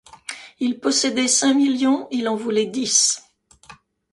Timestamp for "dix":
2.65-3.19